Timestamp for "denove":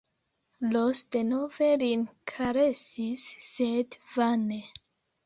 1.15-1.67